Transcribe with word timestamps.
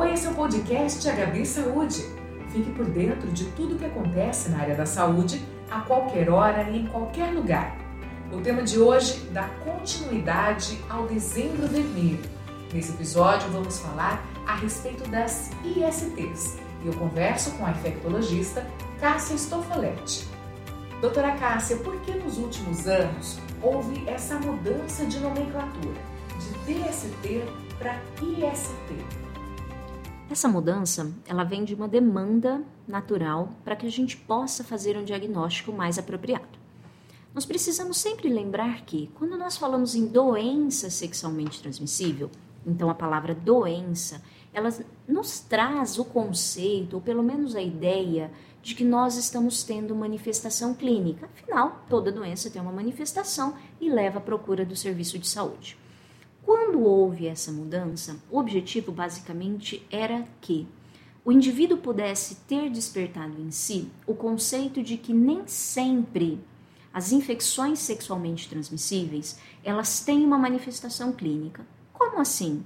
Alô, 0.00 0.10
esse 0.10 0.26
é 0.26 0.30
o 0.30 0.34
podcast 0.34 1.06
HB 1.06 1.44
Saúde. 1.44 2.02
Fique 2.50 2.70
por 2.70 2.86
dentro 2.86 3.30
de 3.32 3.44
tudo 3.50 3.76
que 3.76 3.84
acontece 3.84 4.48
na 4.48 4.60
área 4.60 4.74
da 4.74 4.86
saúde 4.86 5.42
a 5.70 5.82
qualquer 5.82 6.30
hora 6.30 6.70
e 6.70 6.78
em 6.78 6.86
qualquer 6.86 7.34
lugar. 7.34 7.76
O 8.32 8.40
tema 8.40 8.62
de 8.62 8.78
hoje 8.78 9.28
dá 9.30 9.50
continuidade 9.62 10.82
ao 10.88 11.06
Dezembro 11.06 11.68
Vermelho. 11.68 12.18
Nesse 12.72 12.92
episódio 12.92 13.50
vamos 13.50 13.78
falar 13.80 14.24
a 14.46 14.54
respeito 14.54 15.06
das 15.10 15.50
ISTs 15.62 16.56
e 16.82 16.86
eu 16.86 16.94
converso 16.94 17.50
com 17.58 17.66
a 17.66 17.70
infectologista 17.70 18.66
Cássia 19.02 19.36
Stoffoletti. 19.36 20.26
Doutora 21.02 21.32
Cássia, 21.32 21.76
por 21.76 22.00
que 22.00 22.12
nos 22.12 22.38
últimos 22.38 22.88
anos 22.88 23.38
houve 23.60 24.02
essa 24.08 24.36
mudança 24.36 25.04
de 25.04 25.20
nomenclatura 25.20 26.00
de 26.38 26.72
DST 26.72 27.44
para 27.78 28.00
IST? 28.22 29.29
Essa 30.30 30.46
mudança, 30.46 31.12
ela 31.26 31.42
vem 31.42 31.64
de 31.64 31.74
uma 31.74 31.88
demanda 31.88 32.62
natural 32.86 33.48
para 33.64 33.74
que 33.74 33.84
a 33.84 33.90
gente 33.90 34.16
possa 34.16 34.62
fazer 34.62 34.96
um 34.96 35.02
diagnóstico 35.02 35.72
mais 35.72 35.98
apropriado. 35.98 36.56
Nós 37.34 37.44
precisamos 37.44 37.96
sempre 37.96 38.28
lembrar 38.28 38.82
que, 38.82 39.10
quando 39.16 39.36
nós 39.36 39.56
falamos 39.56 39.96
em 39.96 40.06
doença 40.06 40.88
sexualmente 40.88 41.60
transmissível, 41.60 42.30
então 42.64 42.88
a 42.88 42.94
palavra 42.94 43.34
doença, 43.34 44.22
ela 44.54 44.72
nos 45.08 45.40
traz 45.40 45.98
o 45.98 46.04
conceito, 46.04 46.94
ou 46.94 47.02
pelo 47.02 47.24
menos 47.24 47.56
a 47.56 47.60
ideia, 47.60 48.30
de 48.62 48.76
que 48.76 48.84
nós 48.84 49.16
estamos 49.16 49.64
tendo 49.64 49.96
manifestação 49.96 50.74
clínica. 50.74 51.28
Afinal, 51.42 51.84
toda 51.88 52.12
doença 52.12 52.48
tem 52.48 52.62
uma 52.62 52.70
manifestação 52.70 53.54
e 53.80 53.90
leva 53.90 54.18
à 54.18 54.22
procura 54.22 54.64
do 54.64 54.76
serviço 54.76 55.18
de 55.18 55.26
saúde. 55.26 55.76
Quando 56.44 56.82
houve 56.82 57.26
essa 57.26 57.52
mudança, 57.52 58.16
o 58.30 58.38
objetivo 58.38 58.90
basicamente 58.90 59.86
era 59.90 60.26
que 60.40 60.66
o 61.24 61.30
indivíduo 61.30 61.78
pudesse 61.78 62.36
ter 62.46 62.70
despertado 62.70 63.40
em 63.40 63.50
si 63.50 63.90
o 64.06 64.14
conceito 64.14 64.82
de 64.82 64.96
que 64.96 65.12
nem 65.12 65.46
sempre 65.46 66.40
as 66.92 67.12
infecções 67.12 67.78
sexualmente 67.78 68.48
transmissíveis, 68.48 69.38
elas 69.62 70.00
têm 70.00 70.24
uma 70.24 70.38
manifestação 70.38 71.12
clínica. 71.12 71.64
Como 71.92 72.20
assim? 72.20 72.64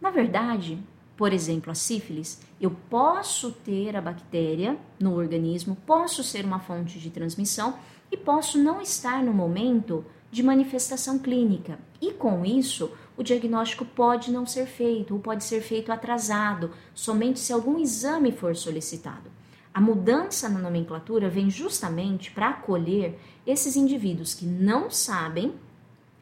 Na 0.00 0.10
verdade, 0.10 0.82
por 1.16 1.32
exemplo, 1.32 1.70
a 1.70 1.74
sífilis, 1.74 2.40
eu 2.58 2.70
posso 2.70 3.52
ter 3.52 3.94
a 3.94 4.00
bactéria 4.00 4.78
no 4.98 5.14
organismo, 5.14 5.76
posso 5.86 6.24
ser 6.24 6.44
uma 6.44 6.58
fonte 6.58 6.98
de 6.98 7.10
transmissão 7.10 7.74
e 8.10 8.16
posso 8.16 8.58
não 8.58 8.80
estar 8.80 9.22
no 9.22 9.32
momento 9.32 10.04
de 10.30 10.42
manifestação 10.42 11.18
clínica. 11.18 11.78
E 12.00 12.12
com 12.12 12.44
isso, 12.44 12.90
o 13.20 13.22
diagnóstico 13.22 13.84
pode 13.84 14.32
não 14.32 14.46
ser 14.46 14.64
feito 14.64 15.12
ou 15.12 15.20
pode 15.20 15.44
ser 15.44 15.60
feito 15.60 15.92
atrasado, 15.92 16.70
somente 16.94 17.38
se 17.38 17.52
algum 17.52 17.78
exame 17.78 18.32
for 18.32 18.56
solicitado. 18.56 19.30
A 19.74 19.80
mudança 19.80 20.48
na 20.48 20.58
nomenclatura 20.58 21.28
vem 21.28 21.50
justamente 21.50 22.30
para 22.30 22.48
acolher 22.48 23.18
esses 23.46 23.76
indivíduos 23.76 24.32
que 24.32 24.46
não 24.46 24.90
sabem 24.90 25.52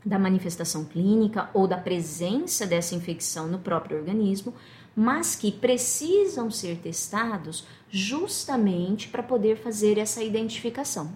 da 0.05 0.19
manifestação 0.19 0.85
clínica 0.85 1.49
ou 1.55 1.69
da 1.69 1.77
presença 1.77 2.67
dessa 2.67 2.97
infecção 2.97 3.47
no 3.47 3.61
próprio 3.61 3.97
organismo, 3.97 4.53
mas 4.95 5.37
que 5.37 5.53
precisam 5.53 6.51
ser 6.51 6.79
testados 6.79 7.65
justamente 7.89 9.07
para 9.07 9.23
poder 9.23 9.57
fazer 9.57 9.99
essa 9.99 10.21
identificação. 10.21 11.13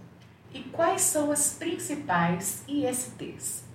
E 0.55 0.61
quais 0.61 1.03
são 1.03 1.33
as 1.33 1.55
principais 1.55 2.63
ISTs? 2.69 3.72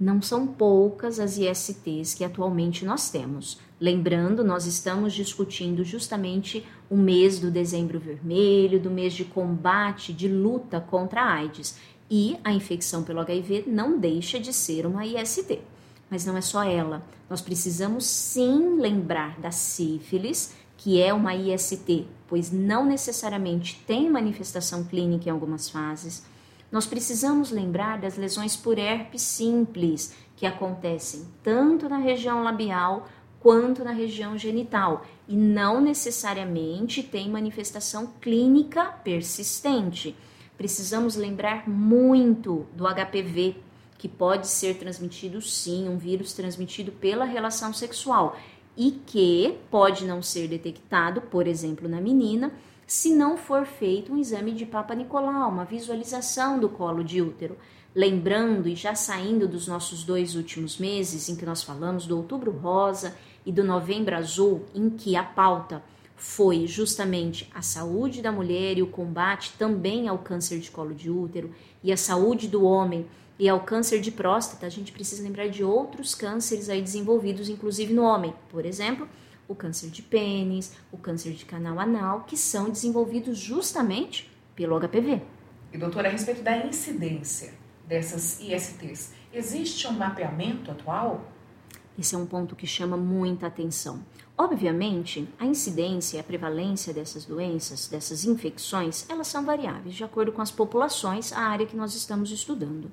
Não 0.00 0.22
são 0.22 0.46
poucas 0.46 1.20
as 1.20 1.36
ISTs 1.36 2.14
que 2.14 2.24
atualmente 2.24 2.86
nós 2.86 3.10
temos. 3.10 3.58
Lembrando, 3.78 4.42
nós 4.42 4.64
estamos 4.64 5.12
discutindo 5.12 5.84
justamente 5.84 6.66
o 6.88 6.96
mês 6.96 7.38
do 7.38 7.50
dezembro 7.50 8.00
vermelho, 8.00 8.80
do 8.80 8.90
mês 8.90 9.12
de 9.12 9.26
combate, 9.26 10.14
de 10.14 10.26
luta 10.26 10.80
contra 10.80 11.20
a 11.20 11.34
AIDS. 11.34 11.76
E 12.10 12.38
a 12.42 12.50
infecção 12.50 13.02
pelo 13.02 13.20
HIV 13.20 13.64
não 13.66 13.98
deixa 13.98 14.40
de 14.40 14.54
ser 14.54 14.86
uma 14.86 15.04
IST. 15.04 15.60
Mas 16.08 16.24
não 16.24 16.34
é 16.34 16.40
só 16.40 16.64
ela. 16.64 17.04
Nós 17.28 17.42
precisamos 17.42 18.06
sim 18.06 18.80
lembrar 18.80 19.38
da 19.38 19.50
sífilis, 19.50 20.54
que 20.78 21.00
é 21.00 21.12
uma 21.12 21.34
IST, 21.34 22.06
pois 22.26 22.50
não 22.50 22.86
necessariamente 22.86 23.82
tem 23.86 24.08
manifestação 24.08 24.82
clínica 24.82 25.28
em 25.28 25.32
algumas 25.32 25.68
fases 25.68 26.24
nós 26.70 26.86
precisamos 26.86 27.50
lembrar 27.50 27.98
das 27.98 28.16
lesões 28.16 28.56
por 28.56 28.78
herpes 28.78 29.22
simples, 29.22 30.14
que 30.36 30.46
acontecem 30.46 31.26
tanto 31.42 31.88
na 31.88 31.98
região 31.98 32.42
labial 32.42 33.08
quanto 33.40 33.82
na 33.82 33.90
região 33.90 34.38
genital 34.38 35.04
e 35.26 35.34
não 35.34 35.80
necessariamente 35.80 37.02
tem 37.02 37.28
manifestação 37.28 38.12
clínica 38.20 38.84
persistente. 38.84 40.14
Precisamos 40.56 41.16
lembrar 41.16 41.68
muito 41.68 42.66
do 42.74 42.84
HPV, 42.86 43.56
que 43.96 44.08
pode 44.08 44.46
ser 44.46 44.76
transmitido 44.78 45.42
sim, 45.42 45.88
um 45.88 45.98
vírus 45.98 46.32
transmitido 46.32 46.92
pela 46.92 47.24
relação 47.24 47.72
sexual 47.72 48.36
e 48.76 48.92
que 48.92 49.58
pode 49.70 50.06
não 50.06 50.22
ser 50.22 50.48
detectado, 50.48 51.20
por 51.20 51.46
exemplo, 51.46 51.88
na 51.88 52.00
menina, 52.00 52.52
se 52.90 53.14
não 53.14 53.36
for 53.36 53.66
feito 53.66 54.12
um 54.12 54.18
exame 54.18 54.50
de 54.50 54.66
Papa 54.66 54.96
Nicolau, 54.96 55.48
uma 55.48 55.64
visualização 55.64 56.58
do 56.58 56.68
colo 56.68 57.04
de 57.04 57.22
útero. 57.22 57.56
Lembrando 57.94 58.68
e 58.68 58.74
já 58.74 58.96
saindo 58.96 59.46
dos 59.46 59.68
nossos 59.68 60.02
dois 60.02 60.34
últimos 60.34 60.76
meses, 60.76 61.28
em 61.28 61.36
que 61.36 61.46
nós 61.46 61.62
falamos 61.62 62.04
do 62.04 62.16
Outubro 62.16 62.50
Rosa 62.50 63.14
e 63.46 63.52
do 63.52 63.62
Novembro 63.62 64.16
Azul, 64.16 64.64
em 64.74 64.90
que 64.90 65.14
a 65.14 65.22
pauta 65.22 65.84
foi 66.16 66.66
justamente 66.66 67.48
a 67.54 67.62
saúde 67.62 68.20
da 68.20 68.32
mulher 68.32 68.76
e 68.76 68.82
o 68.82 68.88
combate 68.88 69.52
também 69.56 70.08
ao 70.08 70.18
câncer 70.18 70.58
de 70.58 70.68
colo 70.68 70.92
de 70.92 71.08
útero 71.08 71.54
e 71.84 71.92
a 71.92 71.96
saúde 71.96 72.48
do 72.48 72.64
homem 72.64 73.06
e 73.38 73.48
ao 73.48 73.60
câncer 73.60 74.00
de 74.00 74.10
próstata, 74.10 74.66
a 74.66 74.68
gente 74.68 74.90
precisa 74.90 75.22
lembrar 75.22 75.48
de 75.48 75.62
outros 75.62 76.12
cânceres 76.12 76.68
aí 76.68 76.82
desenvolvidos, 76.82 77.48
inclusive 77.48 77.94
no 77.94 78.02
homem. 78.02 78.34
Por 78.50 78.66
exemplo, 78.66 79.08
o 79.50 79.54
câncer 79.56 79.90
de 79.90 80.00
pênis, 80.00 80.76
o 80.92 80.96
câncer 80.96 81.32
de 81.32 81.44
canal 81.44 81.80
anal, 81.80 82.22
que 82.22 82.36
são 82.36 82.70
desenvolvidos 82.70 83.36
justamente 83.36 84.30
pelo 84.54 84.78
HPV. 84.78 85.20
E 85.72 85.76
doutora, 85.76 86.08
a 86.08 86.12
respeito 86.12 86.40
da 86.40 86.56
incidência 86.64 87.52
dessas 87.84 88.40
ISTs, 88.40 89.12
existe 89.32 89.88
um 89.88 89.92
mapeamento 89.92 90.70
atual? 90.70 91.24
Esse 91.98 92.14
é 92.14 92.18
um 92.18 92.26
ponto 92.26 92.54
que 92.54 92.66
chama 92.66 92.96
muita 92.96 93.48
atenção. 93.48 94.04
Obviamente, 94.38 95.28
a 95.36 95.44
incidência 95.44 96.16
e 96.16 96.20
a 96.20 96.24
prevalência 96.24 96.94
dessas 96.94 97.24
doenças, 97.24 97.88
dessas 97.88 98.24
infecções, 98.24 99.04
elas 99.08 99.26
são 99.26 99.44
variáveis 99.44 99.96
de 99.96 100.04
acordo 100.04 100.30
com 100.30 100.40
as 100.40 100.52
populações, 100.52 101.32
a 101.32 101.40
área 101.40 101.66
que 101.66 101.76
nós 101.76 101.96
estamos 101.96 102.30
estudando. 102.30 102.90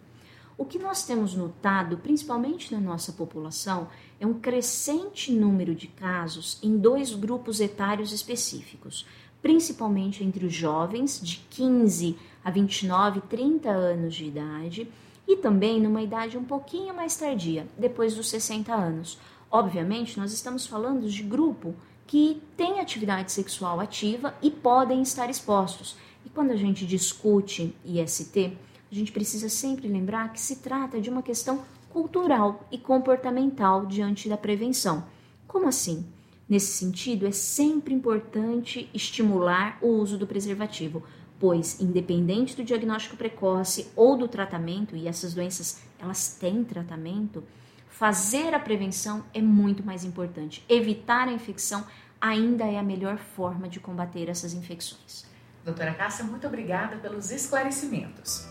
O 0.57 0.65
que 0.65 0.79
nós 0.79 1.05
temos 1.05 1.35
notado, 1.35 1.97
principalmente 1.97 2.73
na 2.73 2.79
nossa 2.79 3.11
população, 3.11 3.89
é 4.19 4.25
um 4.25 4.33
crescente 4.33 5.31
número 5.31 5.75
de 5.75 5.85
casos 5.85 6.57
em 6.63 6.77
dois 6.77 7.13
grupos 7.13 7.59
etários 7.59 8.11
específicos, 8.11 9.05
principalmente 9.39 10.23
entre 10.23 10.47
os 10.47 10.53
jovens 10.53 11.21
de 11.21 11.45
15 11.51 12.17
a 12.43 12.49
29, 12.49 13.21
30 13.21 13.69
anos 13.69 14.15
de 14.15 14.25
idade 14.25 14.91
e 15.27 15.35
também 15.35 15.79
numa 15.79 16.01
idade 16.01 16.39
um 16.39 16.43
pouquinho 16.43 16.91
mais 16.95 17.15
tardia, 17.15 17.67
depois 17.77 18.15
dos 18.15 18.27
60 18.27 18.73
anos. 18.73 19.19
Obviamente, 19.51 20.17
nós 20.19 20.33
estamos 20.33 20.65
falando 20.65 21.07
de 21.07 21.21
grupo 21.21 21.75
que 22.07 22.41
tem 22.55 22.79
atividade 22.79 23.31
sexual 23.31 23.79
ativa 23.79 24.33
e 24.41 24.49
podem 24.49 25.03
estar 25.03 25.29
expostos. 25.29 25.95
E 26.25 26.29
quando 26.29 26.49
a 26.49 26.55
gente 26.55 26.83
discute 26.83 27.75
IST, 27.85 28.57
a 28.91 28.95
gente 28.95 29.11
precisa 29.11 29.49
sempre 29.49 29.87
lembrar 29.87 30.31
que 30.31 30.39
se 30.39 30.57
trata 30.57 30.99
de 30.99 31.09
uma 31.09 31.21
questão 31.21 31.63
cultural 31.89 32.65
e 32.71 32.77
comportamental 32.77 33.85
diante 33.85 34.29
da 34.29 34.37
prevenção. 34.37 35.05
Como 35.47 35.67
assim? 35.67 36.05
Nesse 36.47 36.73
sentido, 36.73 37.27
é 37.27 37.31
sempre 37.31 37.93
importante 37.93 38.89
estimular 38.93 39.77
o 39.81 39.87
uso 39.87 40.17
do 40.17 40.25
preservativo, 40.25 41.03
pois 41.39 41.79
independente 41.81 42.55
do 42.55 42.63
diagnóstico 42.63 43.17
precoce 43.17 43.87
ou 43.95 44.17
do 44.17 44.27
tratamento, 44.27 44.95
e 44.95 45.07
essas 45.07 45.33
doenças 45.33 45.81
elas 45.99 46.37
têm 46.39 46.63
tratamento, 46.63 47.43
fazer 47.89 48.53
a 48.53 48.59
prevenção 48.59 49.25
é 49.33 49.41
muito 49.41 49.83
mais 49.83 50.05
importante. 50.05 50.63
Evitar 50.69 51.27
a 51.27 51.33
infecção 51.33 51.85
ainda 52.21 52.65
é 52.65 52.77
a 52.77 52.83
melhor 52.83 53.17
forma 53.17 53.67
de 53.67 53.79
combater 53.79 54.29
essas 54.29 54.53
infecções. 54.53 55.25
Doutora 55.65 55.93
Cássia, 55.93 56.23
muito 56.23 56.47
obrigada 56.47 56.95
pelos 56.97 57.29
esclarecimentos. 57.29 58.47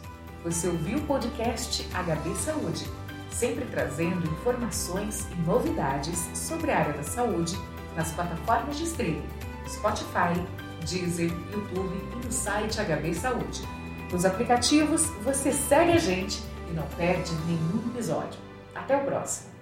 Você 0.47 0.69
ouviu 0.69 0.99
o 0.99 1.03
podcast 1.03 1.83
HB 1.89 2.37
Saúde, 2.37 2.87
sempre 3.31 3.65
trazendo 3.65 4.31
informações 4.31 5.27
e 5.33 5.35
novidades 5.45 6.21
sobre 6.35 6.71
a 6.71 6.79
área 6.79 6.93
da 6.93 7.03
saúde 7.03 7.59
nas 7.97 8.13
plataformas 8.13 8.77
de 8.77 8.85
streaming 8.85 9.27
Spotify, 9.69 10.41
Deezer, 10.89 11.33
YouTube 11.53 11.97
e 12.13 12.25
no 12.25 12.31
site 12.31 12.79
HB 12.81 13.15
Saúde. 13.17 13.63
Nos 14.13 14.25
aplicativos, 14.25 15.07
você 15.25 15.51
segue 15.53 15.91
a 15.91 15.99
gente 15.99 16.41
e 16.71 16.75
não 16.75 16.87
perde 16.97 17.33
nenhum 17.49 17.83
episódio. 17.93 18.39
Até 18.73 18.97
o 18.97 19.05
próximo! 19.05 19.56